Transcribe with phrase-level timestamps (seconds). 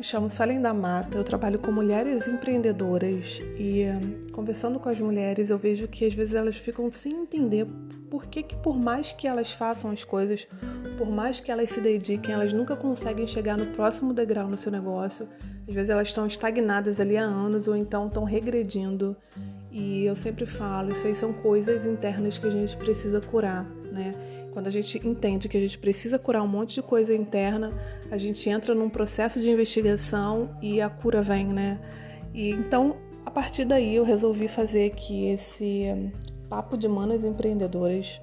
[0.00, 3.84] chamo Suelen da Mata, eu trabalho com mulheres empreendedoras e
[4.32, 7.66] conversando com as mulheres eu vejo que às vezes elas ficam sem entender
[8.10, 10.46] por que, que por mais que elas façam as coisas,
[10.96, 14.72] por mais que elas se dediquem, elas nunca conseguem chegar no próximo degrau no seu
[14.72, 15.28] negócio.
[15.68, 19.16] Às vezes elas estão estagnadas ali há anos ou então estão regredindo.
[19.70, 24.12] E eu sempre falo, isso aí são coisas internas que a gente precisa curar, né?
[24.52, 27.72] Quando a gente entende que a gente precisa curar um monte de coisa interna,
[28.10, 31.80] a gente entra num processo de investigação e a cura vem, né?
[32.34, 36.12] E então, a partir daí, eu resolvi fazer aqui esse
[36.50, 38.20] papo de manas empreendedoras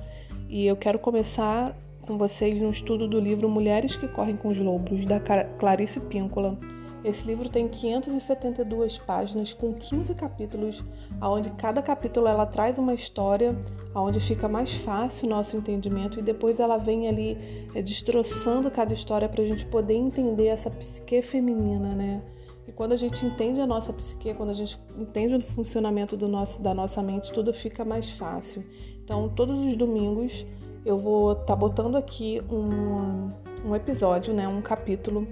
[0.47, 4.57] e eu quero começar com vocês no estudo do livro Mulheres que Correm com os
[4.59, 5.19] Lobos, da
[5.57, 6.57] Clarice Píncola.
[7.03, 10.84] Esse livro tem 572 páginas com 15 capítulos,
[11.22, 13.58] aonde cada capítulo ela traz uma história,
[13.94, 17.38] aonde fica mais fácil o nosso entendimento e depois ela vem ali
[17.73, 22.22] é, destroçando cada história para a gente poder entender essa psique feminina, né?
[22.67, 26.28] E quando a gente entende a nossa psique, quando a gente entende o funcionamento do
[26.28, 28.63] nosso, da nossa mente, tudo fica mais fácil.
[29.03, 30.45] Então, todos os domingos
[30.86, 33.31] eu vou estar tá botando aqui um,
[33.67, 35.28] um episódio, né, um capítulo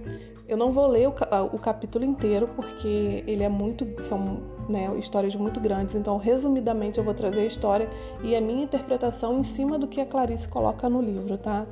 [0.48, 1.14] eu não vou ler o,
[1.54, 5.96] o capítulo inteiro porque ele é muito são né, histórias muito grandes.
[5.96, 7.90] Então, resumidamente, eu vou trazer a história
[8.24, 11.66] e a minha interpretação em cima do que a Clarice coloca no livro, tá?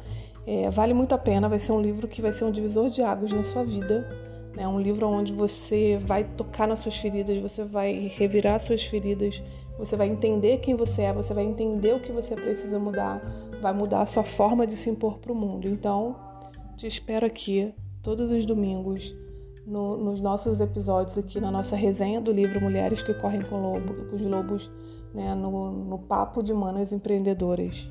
[0.45, 1.47] É, vale muito a pena.
[1.47, 4.07] Vai ser um livro que vai ser um divisor de águas na sua vida.
[4.53, 4.67] É né?
[4.67, 9.41] um livro onde você vai tocar nas suas feridas, você vai revirar suas feridas,
[9.77, 13.21] você vai entender quem você é, você vai entender o que você precisa mudar,
[13.61, 15.67] vai mudar a sua forma de se impor para o mundo.
[15.67, 16.15] Então,
[16.77, 17.73] te espero aqui
[18.05, 19.15] todos os domingos
[19.65, 23.95] no, nos nossos episódios aqui na nossa resenha do livro Mulheres que Correm com, Lobo,
[23.95, 24.69] com os Lobos,
[25.11, 27.89] né, no, no Papo de Manas Empreendedoras.